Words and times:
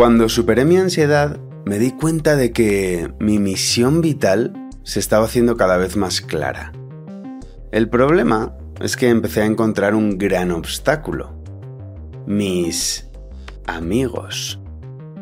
Cuando 0.00 0.30
superé 0.30 0.64
mi 0.64 0.78
ansiedad, 0.78 1.38
me 1.66 1.78
di 1.78 1.90
cuenta 1.90 2.34
de 2.34 2.52
que 2.52 3.12
mi 3.20 3.38
misión 3.38 4.00
vital 4.00 4.70
se 4.82 4.98
estaba 4.98 5.26
haciendo 5.26 5.58
cada 5.58 5.76
vez 5.76 5.98
más 5.98 6.22
clara. 6.22 6.72
El 7.70 7.90
problema 7.90 8.56
es 8.80 8.96
que 8.96 9.10
empecé 9.10 9.42
a 9.42 9.44
encontrar 9.44 9.94
un 9.94 10.16
gran 10.16 10.52
obstáculo. 10.52 11.34
Mis 12.26 13.10
amigos. 13.66 14.58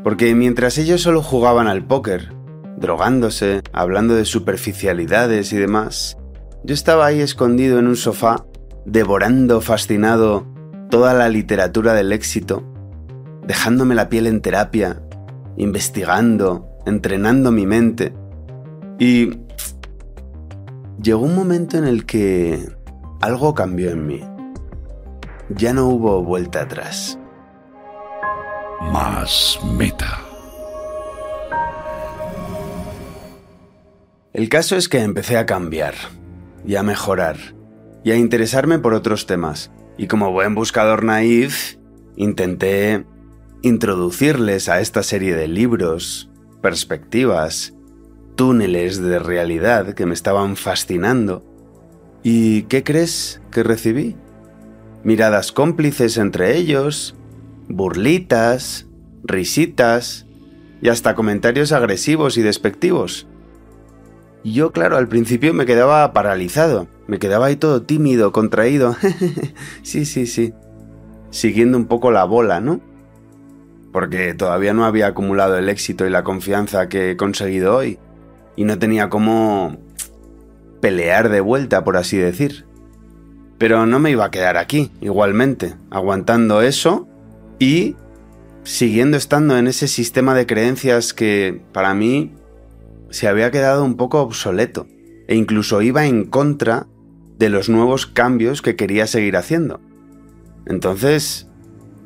Porque 0.05 0.33
mientras 0.37 0.79
ellos 0.79 1.01
solo 1.03 1.25
jugaban 1.25 1.67
al 1.67 1.85
póker, 1.85 2.33
drogándose, 2.77 3.63
hablando 3.73 4.15
de 4.15 4.27
superficialidades 4.27 5.53
y 5.53 5.57
demás, 5.57 6.19
yo 6.63 6.75
estaba 6.75 7.07
ahí 7.07 7.21
escondido 7.21 7.81
en 7.81 7.89
un 7.89 7.97
sofá, 7.97 8.47
devorando 8.87 9.61
fascinado 9.61 10.47
toda 10.89 11.15
la 11.15 11.29
literatura 11.29 11.95
del 11.95 12.13
éxito, 12.13 12.63
dejándome 13.49 13.95
la 13.95 14.11
piel 14.11 14.27
en 14.27 14.43
terapia, 14.43 15.01
investigando, 15.57 16.69
entrenando 16.85 17.51
mi 17.51 17.65
mente. 17.65 18.13
Y 18.99 19.39
llegó 21.03 21.23
un 21.23 21.35
momento 21.35 21.79
en 21.79 21.85
el 21.85 22.05
que 22.05 22.69
algo 23.23 23.55
cambió 23.55 23.91
en 23.91 24.07
mí. 24.07 24.21
Ya 25.49 25.73
no 25.73 25.87
hubo 25.87 26.23
vuelta 26.23 26.61
atrás. 26.61 27.19
Más 28.93 29.59
meta. 29.79 30.21
El 34.35 34.51
caso 34.51 34.77
es 34.77 34.91
que 34.91 35.01
empecé 35.01 35.39
a 35.39 35.47
cambiar 35.47 35.95
y 36.67 36.77
a 36.77 36.83
mejorar 36.83 37.39
y 38.05 38.11
a 38.11 38.17
interesarme 38.17 38.79
por 38.79 38.93
otros 38.93 39.25
temas. 39.25 39.71
Y 39.97 40.07
como 40.07 40.33
buen 40.33 40.55
buscador 40.55 41.03
naif, 41.03 41.77
intenté 42.15 43.07
introducirles 43.63 44.69
a 44.69 44.81
esta 44.81 45.03
serie 45.03 45.35
de 45.35 45.49
libros, 45.49 46.31
perspectivas, 46.63 47.75
túneles 48.37 49.01
de 49.03 49.19
realidad 49.19 49.95
que 49.95 50.07
me 50.07 50.15
estaban 50.15 50.57
fascinando. 50.57 51.45
¿Y 52.23 52.63
qué 52.63 52.85
crees 52.85 53.41
que 53.51 53.63
recibí? 53.63 54.17
Miradas 55.03 55.53
cómplices 55.53 56.19
entre 56.19 56.57
ellos, 56.57 57.17
burlitas, 57.69 58.87
risitas 59.25 60.27
y 60.81 60.89
hasta 60.89 61.15
comentarios 61.15 61.73
agresivos 61.73 62.37
y 62.37 62.43
despectivos. 62.43 63.27
Yo, 64.45 64.73
claro, 64.73 64.97
al 64.97 65.09
principio 65.09 65.53
me 65.53 65.67
quedaba 65.67 66.13
paralizado, 66.13 66.87
me 67.07 67.19
quedaba 67.19 67.47
ahí 67.47 67.57
todo 67.57 67.83
tímido, 67.83 68.33
contraído. 68.33 68.97
sí, 69.83 70.05
sí, 70.05 70.27
sí. 70.27 70.55
Siguiendo 71.31 71.77
un 71.77 71.87
poco 71.87 72.11
la 72.11 72.25
bola, 72.25 72.61
¿no? 72.61 72.81
Porque 73.93 74.35
todavía 74.35 74.75
no 74.75 74.85
había 74.85 75.09
acumulado 75.09 75.57
el 75.57 75.69
éxito 75.69 76.07
y 76.07 76.11
la 76.11 76.25
confianza 76.25 76.89
que 76.89 77.13
he 77.13 77.17
conseguido 77.17 77.77
hoy. 77.77 77.99
Y 78.57 78.65
no 78.65 78.79
tenía 78.79 79.09
cómo 79.09 79.79
pelear 80.81 81.29
de 81.29 81.41
vuelta, 81.41 81.85
por 81.85 81.97
así 81.97 82.17
decir. 82.17 82.67
Pero 83.57 83.87
no 83.87 83.99
me 83.99 84.11
iba 84.11 84.25
a 84.25 84.31
quedar 84.31 84.57
aquí, 84.57 84.93
igualmente, 85.01 85.75
aguantando 85.91 86.63
eso 86.63 87.09
y 87.59 87.97
siguiendo 88.63 89.17
estando 89.17 89.57
en 89.57 89.67
ese 89.67 89.89
sistema 89.89 90.35
de 90.35 90.47
creencias 90.47 91.13
que, 91.13 91.63
para 91.73 91.95
mí, 91.95 92.33
se 93.11 93.27
había 93.27 93.51
quedado 93.51 93.85
un 93.85 93.97
poco 93.97 94.21
obsoleto 94.21 94.87
e 95.27 95.35
incluso 95.35 95.83
iba 95.83 96.07
en 96.07 96.25
contra 96.25 96.87
de 97.39 97.49
los 97.49 97.69
nuevos 97.69 98.07
cambios 98.07 98.63
que 98.63 98.77
quería 98.77 99.07
seguir 99.07 99.37
haciendo. 99.37 99.81
Entonces 100.67 101.49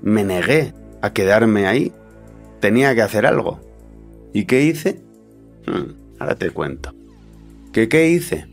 me 0.03 0.25
negué 0.25 0.75
a 1.03 1.13
quedarme 1.13 1.67
ahí. 1.67 1.93
Tenía 2.61 2.95
que 2.95 3.03
hacer 3.03 3.27
algo. 3.27 3.61
¿Y 4.33 4.47
qué 4.47 4.63
hice? 4.63 5.03
Hmm, 5.67 5.93
ahora 6.19 6.37
te 6.37 6.51
cuento. 6.51 6.95
¿Qué 7.73 7.89
qué 7.89 8.09
hice? 8.09 8.47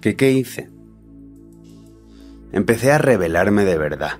¿Qué 0.00 0.14
qué 0.16 0.32
hice? 0.32 0.70
Empecé 2.52 2.92
a 2.92 2.98
revelarme 2.98 3.64
de 3.64 3.78
verdad. 3.78 4.18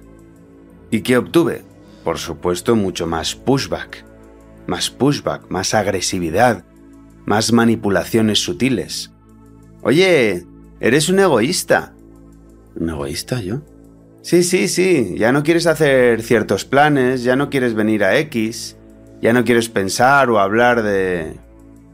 ¿Y 0.90 1.02
qué 1.02 1.16
obtuve? 1.16 1.62
Por 2.04 2.18
supuesto, 2.18 2.76
mucho 2.76 3.06
más 3.06 3.34
pushback. 3.34 4.04
Más 4.66 4.90
pushback, 4.90 5.50
más 5.50 5.74
agresividad, 5.74 6.64
más 7.26 7.52
manipulaciones 7.52 8.38
sutiles. 8.38 9.10
Oye, 9.82 10.46
eres 10.80 11.08
un 11.08 11.18
egoísta. 11.18 11.94
¿Un 12.76 12.90
egoísta 12.90 13.40
yo? 13.40 13.62
Sí, 14.22 14.42
sí, 14.42 14.68
sí, 14.68 15.14
ya 15.16 15.32
no 15.32 15.42
quieres 15.42 15.66
hacer 15.66 16.22
ciertos 16.22 16.66
planes, 16.66 17.22
ya 17.22 17.36
no 17.36 17.48
quieres 17.48 17.74
venir 17.74 18.04
a 18.04 18.18
X, 18.18 18.76
ya 19.22 19.32
no 19.32 19.44
quieres 19.44 19.70
pensar 19.70 20.28
o 20.28 20.38
hablar 20.38 20.82
de 20.82 21.36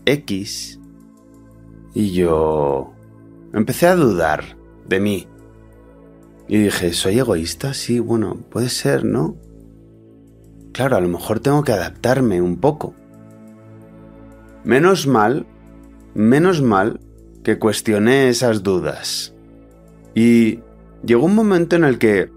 X. 0.04 0.81
Y 1.94 2.12
yo 2.12 2.92
empecé 3.53 3.86
a 3.86 3.94
dudar 3.94 4.56
de 4.88 5.00
mí. 5.00 5.28
Y 6.48 6.59
dije, 6.59 6.92
¿soy 6.92 7.19
egoísta? 7.19 7.75
Sí, 7.75 8.00
bueno, 8.00 8.36
puede 8.50 8.70
ser, 8.70 9.04
¿no? 9.04 9.36
Claro, 10.72 10.97
a 10.97 11.00
lo 11.00 11.09
mejor 11.09 11.41
tengo 11.41 11.62
que 11.62 11.72
adaptarme 11.72 12.42
un 12.42 12.56
poco. 12.56 12.94
Menos 14.65 15.06
mal, 15.06 15.47
menos 16.15 16.60
mal 16.60 17.00
que 17.44 17.59
cuestioné 17.59 18.28
esas 18.28 18.65
dudas. 18.65 19.32
Y 20.15 20.60
llegó 21.06 21.25
un 21.25 21.34
momento 21.34 21.77
en 21.77 21.84
el 21.84 21.99
que 21.99 22.31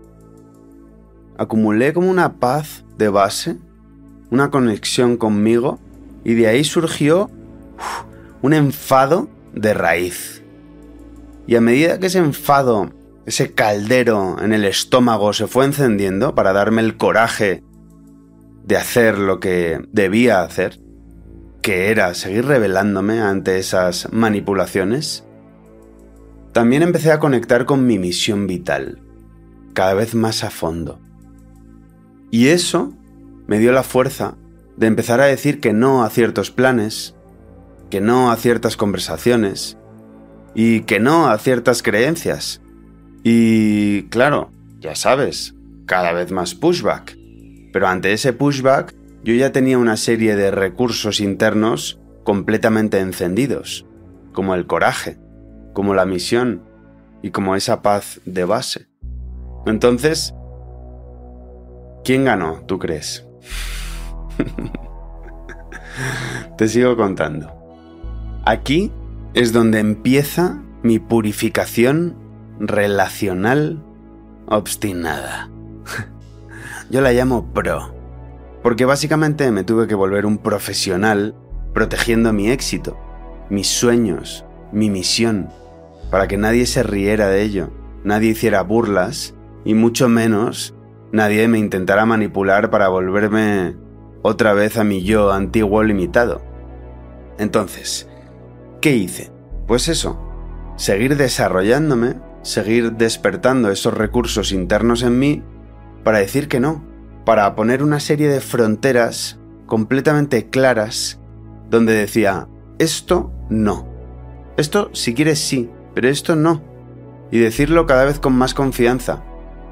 acumulé 1.37 1.93
como 1.93 2.09
una 2.09 2.33
paz 2.33 2.85
de 2.97 3.09
base, 3.09 3.57
una 4.29 4.51
conexión 4.51 5.17
conmigo, 5.17 5.79
y 6.23 6.35
de 6.35 6.47
ahí 6.47 6.63
surgió 6.63 7.29
un 8.41 8.53
enfado 8.53 9.27
de 9.53 9.73
raíz. 9.73 10.43
Y 11.47 11.55
a 11.55 11.61
medida 11.61 11.99
que 11.99 12.07
ese 12.07 12.19
enfado, 12.19 12.91
ese 13.25 13.53
caldero 13.53 14.37
en 14.39 14.53
el 14.53 14.65
estómago 14.65 15.33
se 15.33 15.47
fue 15.47 15.65
encendiendo 15.65 16.35
para 16.35 16.53
darme 16.53 16.81
el 16.81 16.97
coraje 16.97 17.63
de 18.65 18.77
hacer 18.77 19.17
lo 19.17 19.39
que 19.39 19.81
debía 19.91 20.41
hacer, 20.41 20.79
que 21.61 21.89
era 21.89 22.13
seguir 22.13 22.45
revelándome 22.45 23.19
ante 23.19 23.57
esas 23.57 24.11
manipulaciones, 24.11 25.25
también 26.51 26.83
empecé 26.83 27.11
a 27.11 27.19
conectar 27.19 27.65
con 27.65 27.85
mi 27.85 27.99
misión 27.99 28.47
vital, 28.47 29.01
cada 29.73 29.93
vez 29.93 30.15
más 30.15 30.43
a 30.43 30.49
fondo. 30.49 30.99
Y 32.31 32.47
eso 32.47 32.93
me 33.47 33.59
dio 33.59 33.71
la 33.71 33.83
fuerza 33.83 34.35
de 34.77 34.87
empezar 34.87 35.21
a 35.21 35.25
decir 35.25 35.59
que 35.59 35.73
no 35.73 36.03
a 36.03 36.09
ciertos 36.09 36.51
planes, 36.51 37.15
que 37.89 38.01
no 38.01 38.31
a 38.31 38.35
ciertas 38.35 38.77
conversaciones 38.77 39.77
y 40.53 40.81
que 40.81 40.99
no 40.99 41.27
a 41.29 41.37
ciertas 41.37 41.83
creencias. 41.83 42.61
Y 43.23 44.03
claro, 44.03 44.51
ya 44.79 44.95
sabes, 44.95 45.55
cada 45.85 46.13
vez 46.13 46.31
más 46.31 46.55
pushback. 46.55 47.17
Pero 47.73 47.87
ante 47.87 48.13
ese 48.13 48.33
pushback 48.33 48.95
yo 49.23 49.33
ya 49.33 49.51
tenía 49.51 49.77
una 49.77 49.97
serie 49.97 50.35
de 50.35 50.51
recursos 50.51 51.19
internos 51.19 51.99
completamente 52.23 52.99
encendidos, 52.99 53.85
como 54.33 54.55
el 54.55 54.65
coraje, 54.65 55.17
como 55.73 55.93
la 55.93 56.05
misión 56.05 56.63
y 57.21 57.31
como 57.31 57.55
esa 57.55 57.81
paz 57.81 58.21
de 58.25 58.45
base. 58.45 58.87
Entonces, 59.65 60.33
¿quién 62.03 62.25
ganó, 62.25 62.61
tú 62.65 62.79
crees? 62.79 63.27
Te 66.57 66.67
sigo 66.67 66.95
contando. 66.95 67.53
Aquí 68.45 68.91
es 69.33 69.53
donde 69.53 69.79
empieza 69.79 70.61
mi 70.81 70.99
purificación 70.99 72.15
relacional 72.59 73.83
obstinada. 74.47 75.49
Yo 76.89 77.01
la 77.01 77.11
llamo 77.11 77.53
pro 77.53 77.99
porque 78.61 78.85
básicamente 78.85 79.51
me 79.51 79.63
tuve 79.63 79.87
que 79.87 79.95
volver 79.95 80.25
un 80.25 80.37
profesional 80.37 81.35
protegiendo 81.73 82.33
mi 82.33 82.49
éxito, 82.49 82.97
mis 83.49 83.67
sueños, 83.67 84.45
mi 84.71 84.89
misión, 84.89 85.49
para 86.09 86.27
que 86.27 86.37
nadie 86.37 86.65
se 86.65 86.83
riera 86.83 87.27
de 87.27 87.41
ello, 87.43 87.71
nadie 88.03 88.29
hiciera 88.29 88.61
burlas 88.63 89.35
y 89.65 89.73
mucho 89.73 90.09
menos 90.09 90.75
nadie 91.11 91.47
me 91.47 91.59
intentara 91.59 92.05
manipular 92.05 92.69
para 92.69 92.87
volverme 92.87 93.75
otra 94.21 94.53
vez 94.53 94.77
a 94.77 94.83
mi 94.83 95.03
yo 95.03 95.31
antiguo 95.31 95.83
limitado. 95.83 96.41
Entonces, 97.37 98.09
¿qué 98.81 98.95
hice? 98.95 99.31
Pues 99.67 99.87
eso, 99.87 100.19
seguir 100.75 101.15
desarrollándome, 101.15 102.15
seguir 102.41 102.93
despertando 102.93 103.71
esos 103.71 103.93
recursos 103.93 104.51
internos 104.51 105.03
en 105.03 105.19
mí 105.19 105.43
para 106.03 106.19
decir 106.19 106.47
que 106.47 106.59
no, 106.59 106.83
para 107.25 107.55
poner 107.55 107.83
una 107.83 107.99
serie 107.99 108.27
de 108.27 108.41
fronteras 108.41 109.39
completamente 109.65 110.49
claras 110.49 111.19
donde 111.69 111.93
decía, 111.93 112.47
esto 112.79 113.31
no. 113.49 113.87
Esto 114.57 114.89
si 114.93 115.13
quieres 115.13 115.39
sí, 115.39 115.69
pero 115.93 116.09
esto 116.09 116.35
no. 116.35 116.61
Y 117.31 117.39
decirlo 117.39 117.85
cada 117.85 118.05
vez 118.05 118.19
con 118.19 118.33
más 118.33 118.53
confianza. 118.53 119.23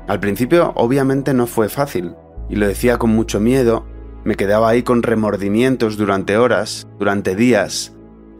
Al 0.07 0.19
principio 0.19 0.73
obviamente 0.75 1.33
no 1.33 1.47
fue 1.47 1.69
fácil, 1.69 2.15
y 2.49 2.55
lo 2.55 2.67
decía 2.67 2.97
con 2.97 3.09
mucho 3.09 3.39
miedo, 3.39 3.85
me 4.23 4.35
quedaba 4.35 4.69
ahí 4.69 4.83
con 4.83 5.03
remordimientos 5.03 5.97
durante 5.97 6.37
horas, 6.37 6.87
durante 6.99 7.35
días. 7.35 7.93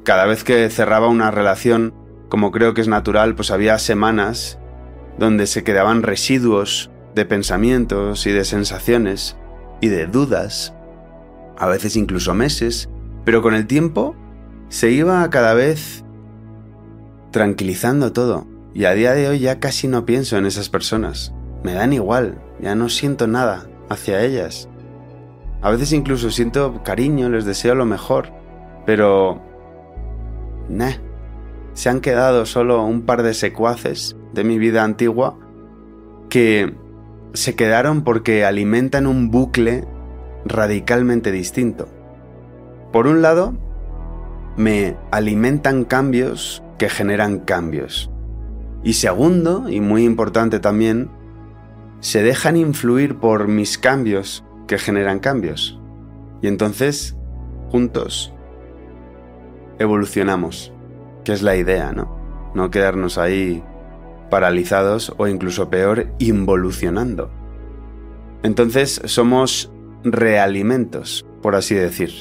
Cada 0.04 0.26
vez 0.26 0.44
que 0.44 0.70
cerraba 0.70 1.08
una 1.08 1.32
relación, 1.32 1.94
como 2.30 2.52
creo 2.52 2.74
que 2.74 2.82
es 2.82 2.88
natural, 2.88 3.36
pues 3.36 3.52
había 3.52 3.78
semanas 3.80 4.60
donde 5.18 5.48
se 5.48 5.64
quedaban 5.64 6.04
residuos 6.04 6.92
de 7.16 7.26
pensamientos 7.26 8.28
y 8.28 8.32
de 8.32 8.46
sensaciones 8.46 9.38
y 9.82 9.88
de 9.88 10.06
dudas, 10.06 10.74
a 11.58 11.68
veces 11.68 11.96
incluso 11.96 12.34
meses, 12.34 12.90
pero 13.26 13.42
con 13.42 13.54
el 13.56 13.68
tiempo 13.68 14.16
se 14.70 14.92
iba 14.92 15.30
cada 15.30 15.54
vez 15.54 16.04
tranquilizando 17.32 18.14
todo. 18.14 18.46
Y 18.74 18.86
a 18.86 18.94
día 18.94 19.14
de 19.14 19.28
hoy 19.28 19.40
ya 19.40 19.60
casi 19.60 19.88
no 19.88 20.06
pienso 20.06 20.38
en 20.38 20.46
esas 20.46 20.70
personas. 20.70 21.34
Me 21.64 21.74
dan 21.74 21.94
igual, 21.94 22.42
ya 22.60 22.76
no 22.76 22.90
siento 22.90 23.28
nada 23.28 23.68
hacia 23.90 24.22
ellas. 24.24 24.70
A 25.62 25.72
veces 25.72 25.92
incluso 25.94 26.30
siento 26.30 26.84
cariño, 26.84 27.30
les 27.30 27.46
deseo 27.46 27.76
lo 27.76 27.86
mejor, 27.86 28.32
pero... 28.86 29.42
Nah, 30.70 30.94
se 31.74 31.90
han 31.90 32.02
quedado 32.02 32.46
solo 32.46 32.84
un 32.84 33.04
par 33.04 33.24
de 33.24 33.34
secuaces 33.34 34.16
de 34.34 34.44
mi 34.44 34.60
vida 34.60 34.84
antigua 34.84 35.38
que 36.30 36.76
se 37.34 37.56
quedaron 37.56 38.04
porque 38.04 38.46
alimentan 38.46 39.08
un 39.08 39.32
bucle 39.32 39.88
radicalmente 40.46 41.32
distinto. 41.32 41.88
Por 42.92 43.08
un 43.08 43.22
lado, 43.22 43.54
me 44.56 44.98
alimentan 45.12 45.86
cambios 45.86 46.64
que 46.78 46.90
generan 46.90 47.40
cambios. 47.40 48.12
Y 48.84 48.94
segundo, 48.94 49.70
y 49.70 49.82
muy 49.82 50.04
importante 50.04 50.60
también, 50.60 51.10
se 52.00 52.24
dejan 52.24 52.56
influir 52.56 53.18
por 53.18 53.48
mis 53.48 53.78
cambios 53.78 54.46
que 54.68 54.78
generan 54.78 55.20
cambios. 55.20 55.80
Y 56.42 56.48
entonces, 56.48 57.18
juntos, 57.70 58.34
evolucionamos, 59.80 60.74
que 61.24 61.34
es 61.34 61.42
la 61.42 61.56
idea, 61.56 61.92
¿no? 61.92 62.16
No 62.54 62.70
quedarnos 62.70 63.18
ahí 63.18 63.64
paralizados 64.30 65.14
o 65.18 65.28
incluso 65.28 65.70
peor, 65.70 66.08
involucionando. 66.20 67.32
Entonces 68.44 69.02
somos 69.06 69.72
realimentos, 70.04 71.26
por 71.42 71.56
así 71.56 71.76
decir. 71.76 72.12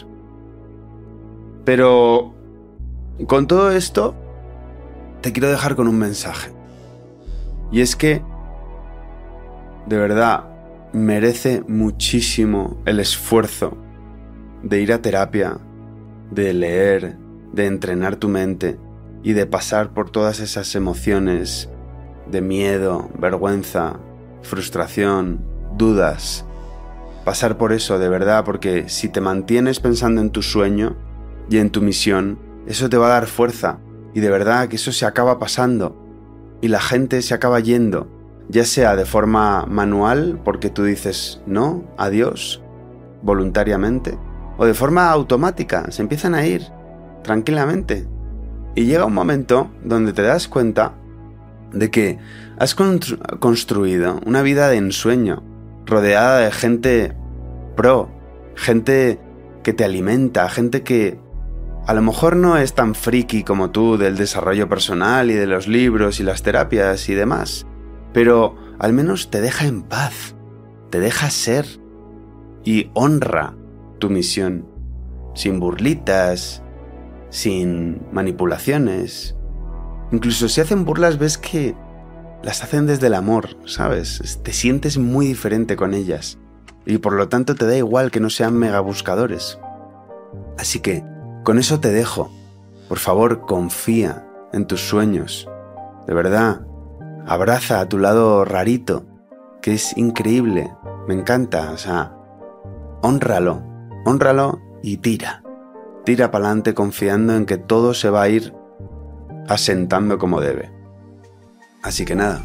Pero 1.65 2.35
con 3.27 3.47
todo 3.47 3.71
esto, 3.71 4.15
te 5.27 5.33
quiero 5.33 5.51
dejar 5.51 5.75
con 5.75 5.89
un 5.89 5.99
mensaje. 5.99 6.53
Y 7.73 7.81
es 7.81 7.97
que, 7.97 8.23
de 9.87 9.99
verdad, 9.99 10.45
merece 10.93 11.65
muchísimo 11.67 12.81
el 12.87 13.01
esfuerzo 13.01 13.77
de 14.63 14.81
ir 14.81 14.93
a 14.93 15.03
terapia, 15.03 15.59
de 16.31 16.53
leer, 16.53 17.19
de 17.53 17.67
entrenar 17.67 18.15
tu 18.15 18.29
mente 18.29 18.79
y 19.25 19.33
de 19.33 19.47
pasar 19.47 19.93
por 19.93 20.11
todas 20.11 20.39
esas 20.39 20.73
emociones 20.77 21.71
de 22.31 22.41
miedo, 22.41 23.11
vergüenza, 23.19 23.99
frustración, 24.43 25.45
dudas. 25.77 26.47
Pasar 27.25 27.59
por 27.59 27.73
eso 27.73 27.99
de 27.99 28.09
verdad, 28.09 28.45
porque 28.45 28.89
si 28.89 29.09
te 29.09 29.21
mantienes 29.21 29.81
pensando 29.81 30.21
en 30.21 30.31
tu 30.31 30.43
sueño 30.43 30.97
y 31.51 31.59
en 31.59 31.71
tu 31.71 31.83
misión, 31.83 32.39
eso 32.69 32.89
te 32.89 32.97
va 32.97 33.07
a 33.07 33.19
dar 33.19 33.27
fuerza 33.27 33.81
y 34.17 34.21
de 34.21 34.31
verdad 34.31 34.69
que 34.69 34.77
eso 34.77 34.93
se 34.93 35.05
acaba 35.05 35.39
pasando 35.39 35.95
y 36.63 36.69
la 36.69 36.81
gente 36.81 37.21
se 37.21 37.35
acaba 37.35 37.61
yendo, 37.61 38.09
ya 38.49 38.65
sea 38.65 38.97
de 38.97 39.05
forma 39.05 39.67
manual, 39.67 40.41
porque 40.43 40.71
tú 40.71 40.85
dices 40.85 41.43
no, 41.45 41.85
adiós, 41.99 42.63
voluntariamente, 43.21 44.17
o 44.57 44.65
de 44.65 44.73
forma 44.73 45.11
automática, 45.11 45.91
se 45.91 46.01
empiezan 46.01 46.35
a 46.35 46.47
ir 46.47 46.63
tranquilamente. 47.25 48.09
Y 48.75 48.87
llega 48.87 49.05
un 49.05 49.13
momento 49.13 49.71
donde 49.85 50.15
te 50.15 50.23
das 50.23 50.49
cuenta 50.49 50.95
de 51.75 51.91
que 51.91 52.19
has 52.59 52.75
construido 52.75 54.21
una 54.25 54.41
vida 54.41 54.71
de 54.71 54.79
ensueño, 54.79 55.43
rodeada 55.85 56.39
de 56.39 56.53
gente 56.53 57.15
pro, 57.77 58.09
gente 58.55 59.21
que 59.63 59.75
te 59.75 59.85
alimenta, 59.85 60.49
gente 60.49 60.83
que 60.83 61.21
a 61.87 61.95
lo 61.95 62.03
mejor 62.03 62.37
no 62.37 62.57
es 62.57 62.75
tan 62.75 62.95
friki 62.95 63.45
como 63.45 63.71
tú 63.71 63.97
del 63.97 64.17
desarrollo 64.17 64.69
personal 64.69 65.31
y 65.31 65.35
de 65.35 65.47
los 65.47 65.69
libros 65.69 66.21
y 66.21 66.23
las 66.23 66.43
terapias 66.43 67.09
y 67.09 67.15
demás, 67.15 67.67
pero 68.13 68.57
al 68.79 68.93
menos 68.93 69.31
te 69.31 69.41
deja 69.41 69.67
en 69.67 69.83
paz, 69.83 70.35
te 70.91 71.01
deja 71.01 71.31
ser 71.31 71.67
y 72.65 72.91
honra 72.95 73.55
tu 73.99 74.11
misión, 74.11 74.67
sin 75.35 75.61
burlitas, 75.61 76.63
sin 77.31 78.03
manipulaciones, 78.13 79.37
Incluso 80.13 80.49
si 80.49 80.61
hacen 80.61 80.85
burlas 80.85 81.19
ves 81.19 81.37
que 81.37 81.75
las 82.43 82.63
hacen 82.63 82.87
desde 82.87 83.09
el 83.09 83.15
amor, 83.15 83.57
¿sabes? 83.67 84.41
Te 84.43 84.53
sientes 84.53 84.99
muy 84.99 85.27
diferente 85.27 85.75
con 85.77 85.95
ellas. 85.95 86.39
Y 86.85 86.99
por 86.99 87.15
lo 87.15 87.29
tanto 87.29 87.57
te 87.57 87.67
da 87.67 87.77
igual 87.77 88.13
que 88.13 88.21
no 88.21 88.31
sean 88.31 88.55
mega 88.55 88.79
buscadores. 88.79 89.59
Así 90.57 90.79
que, 90.79 91.03
con 91.47 91.61
eso 91.61 91.79
te 91.79 91.93
dejo. 91.93 92.29
Por 92.89 92.99
favor, 92.99 93.43
confía 93.43 94.27
en 94.53 94.67
tus 94.67 94.81
sueños. 94.81 95.49
De 96.09 96.13
verdad, 96.13 96.67
abraza 97.25 97.79
a 97.79 97.89
tu 97.89 97.99
lado 97.99 98.45
rarito, 98.45 99.05
que 99.63 99.75
es 99.75 99.97
increíble. 99.97 100.75
Me 101.07 101.15
encanta, 101.15 101.71
o 101.71 101.79
sea, 101.79 102.17
honralo, 103.01 103.63
honralo 104.05 104.61
y 104.83 104.97
tira. 104.97 105.45
Tira 106.05 106.33
para 106.33 106.47
adelante 106.47 106.75
confiando 106.75 107.37
en 107.37 107.47
que 107.47 107.59
todo 107.59 107.95
se 107.95 108.11
va 108.11 108.23
a 108.23 108.29
ir 108.29 108.53
asentando 109.47 110.19
como 110.19 110.41
debe. 110.41 110.73
Así 111.81 112.05
que 112.05 112.17
nada, 112.17 112.43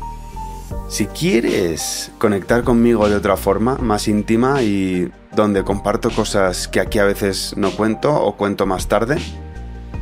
si 0.89 1.07
quieres 1.07 2.11
conectar 2.19 2.63
conmigo 2.63 3.09
de 3.09 3.15
otra 3.15 3.35
forma, 3.35 3.79
más 3.79 4.07
íntima 4.07 4.61
y 4.61 5.11
donde 5.35 5.63
comparto 5.63 6.09
cosas 6.11 6.67
que 6.67 6.79
aquí 6.79 6.99
a 6.99 7.05
veces 7.05 7.55
no 7.57 7.71
cuento 7.71 8.13
o 8.13 8.35
cuento 8.35 8.65
más 8.65 8.87
tarde, 8.87 9.17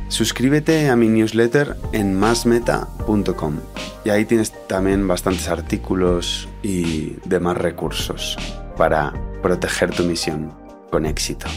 suscríbete 0.08 0.90
a 0.90 0.96
mi 0.96 1.08
newsletter 1.08 1.76
en 1.92 2.20
masmeta.com 2.20 3.60
y 4.04 4.10
ahí 4.10 4.26
tienes 4.26 4.54
también 4.68 5.08
bastantes 5.08 5.48
artículos 5.50 6.48
y 6.64 7.18
demás 7.26 7.58
recursos 7.58 8.38
para 8.78 9.14
proteger 9.42 9.92
tu 9.92 10.04
misión 10.04 10.54
con 10.90 11.06
éxito. 11.06 11.48